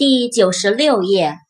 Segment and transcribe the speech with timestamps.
[0.00, 1.40] 第九十六页。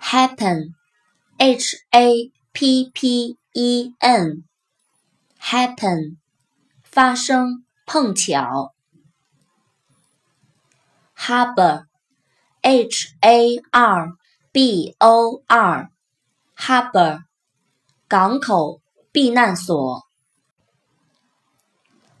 [0.00, 4.56] happen，h a p p e n，happen，
[6.82, 8.72] 发生，碰巧。
[11.14, 14.16] harbor，h a r
[14.50, 17.24] b o r，harbor，
[18.08, 18.80] 港口，
[19.12, 20.06] 避难所。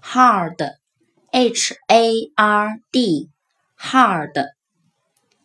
[0.02, 3.31] hard，h a r d
[3.82, 4.54] Hard，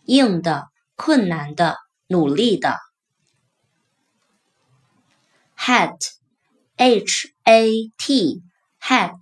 [0.05, 1.87] 硬的，困难的。
[2.09, 2.77] 努力的
[5.57, 9.19] ，hat，h a t，hat，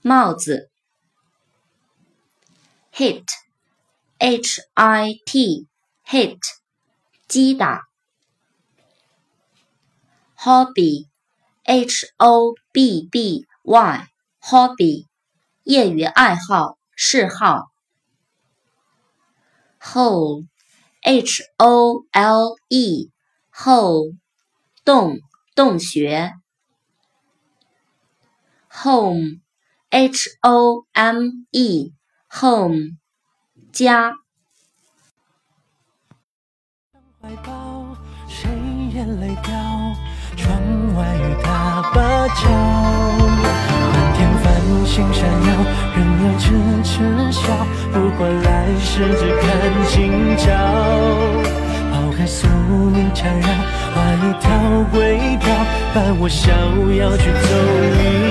[0.00, 0.70] 帽子
[2.94, 6.38] ，hit，h i t，hit，
[7.28, 7.82] 击打
[10.38, 15.06] ，hobby，h o b b y，hobby，
[15.64, 17.70] 业余爱好、嗜好
[19.80, 20.46] ，hole。
[21.02, 24.16] h o l e，hole，
[24.84, 25.18] 洞，
[25.54, 26.34] 洞穴。
[28.70, 32.98] home，h o m e，home，
[33.72, 34.12] 家。
[37.20, 37.96] 怀抱，
[38.28, 38.50] 谁
[38.94, 39.50] 眼泪掉？
[40.36, 40.56] 窗
[40.94, 44.46] 外雨打芭蕉，满天繁
[44.86, 45.48] 星闪耀，
[45.96, 46.44] 人儿痴
[46.84, 46.92] 痴
[47.32, 47.42] 笑，
[48.16, 49.46] 管来世只看
[49.88, 50.46] 今朝。
[51.92, 53.48] 抛开宿命缠绕，
[53.94, 54.50] 画一条
[54.92, 55.46] 轨道，
[55.94, 57.48] 伴我逍遥去走
[57.96, 58.29] 一。